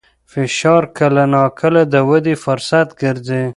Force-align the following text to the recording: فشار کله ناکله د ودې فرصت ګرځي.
فشار 0.31 0.83
کله 0.97 1.23
ناکله 1.33 1.81
د 1.93 1.95
ودې 2.09 2.35
فرصت 2.43 2.87
ګرځي. 3.01 3.43